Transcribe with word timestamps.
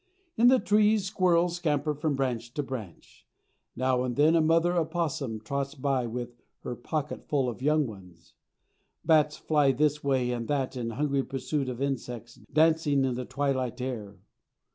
In 0.35 0.47
the 0.47 0.57
trees 0.57 1.05
squirrels 1.05 1.57
scamper 1.57 1.93
from 1.93 2.15
branch 2.15 2.55
to 2.55 2.63
branch. 2.63 3.27
Now 3.75 4.01
and 4.03 4.15
then 4.15 4.35
a 4.35 4.41
mother 4.41 4.73
opossum 4.73 5.39
trots 5.39 5.75
by 5.75 6.07
with 6.07 6.41
her 6.61 6.75
pocket 6.75 7.27
full 7.29 7.47
of 7.47 7.61
young 7.61 7.85
ones. 7.85 8.33
Bats 9.05 9.37
fly 9.37 9.71
this 9.71 10.03
way 10.03 10.31
and 10.31 10.47
that 10.47 10.75
in 10.75 10.89
hungry 10.89 11.21
pursuit 11.21 11.69
of 11.69 11.83
insects 11.83 12.39
dancing 12.51 13.05
in 13.05 13.13
the 13.13 13.25
twilight 13.25 13.79
air. 13.79 14.15